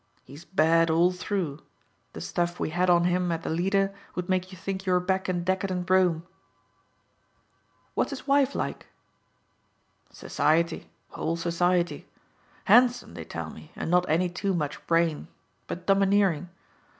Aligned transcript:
He's 0.23 0.45
bad 0.45 0.89
all 0.89 1.11
through. 1.11 1.59
The 2.13 2.21
stuff 2.21 2.59
we 2.59 2.71
had 2.71 2.89
on 2.89 3.03
him 3.03 3.31
at 3.31 3.43
the 3.43 3.51
Leader 3.51 3.93
would 4.15 4.29
make 4.29 4.51
you 4.51 4.57
think 4.57 4.83
you 4.87 4.93
were 4.93 4.99
back 4.99 5.29
in 5.29 5.43
decadent 5.43 5.87
Rome." 5.91 6.25
"What's 7.93 8.09
his 8.09 8.25
wife 8.25 8.55
like?" 8.55 8.87
"Society 10.09 10.89
all 11.13 11.35
Society. 11.35 12.07
Handsome, 12.63 13.13
they 13.13 13.25
tell 13.25 13.51
me, 13.51 13.71
and 13.75 13.91
not 13.91 14.09
any 14.09 14.27
too 14.27 14.55
much 14.55 14.83
brain, 14.87 15.27
but 15.67 15.85
domineering. 15.85 16.49